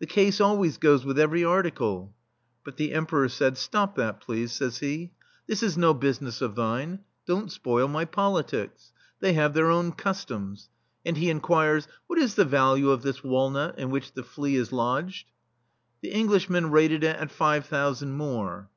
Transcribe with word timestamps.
The 0.00 0.06
case 0.06 0.40
always 0.40 0.78
goes 0.78 1.04
with 1.04 1.16
every 1.16 1.44
article." 1.44 2.12
But 2.64 2.76
the 2.76 2.92
Emperor 2.92 3.28
said: 3.28 3.56
"Stop 3.56 3.94
that, 3.94 4.20
please, 4.20 4.50
says 4.50 4.78
he. 4.78 5.12
"This 5.46 5.62
is 5.62 5.78
no 5.78 5.94
business 5.94 6.38
[i8] 6.38 6.38
THE 6.38 6.38
STEEL 6.38 6.48
FLEA 6.48 6.50
of 6.50 6.56
thine; 6.56 6.98
don't 7.24 7.52
spoil 7.52 7.86
my 7.86 8.04
politics. 8.04 8.90
They 9.20 9.34
have 9.34 9.54
their 9.54 9.70
own 9.70 9.92
customs." 9.92 10.70
And 11.06 11.16
he 11.16 11.30
inquires:" 11.30 11.86
What 12.08 12.18
is 12.18 12.34
the 12.34 12.44
value 12.44 12.90
of 12.90 13.02
this 13.02 13.22
walnut, 13.22 13.78
in 13.78 13.90
which 13.92 14.12
the 14.14 14.24
flea 14.24 14.56
is 14.56 14.72
lodged?" 14.72 15.30
The 16.00 16.14
Englishmen 16.14 16.72
rated 16.72 17.04
it 17.04 17.14
at 17.14 17.30
five 17.30 17.68
thou 17.68 17.92
sand 17.92 18.14
more. 18.18 18.70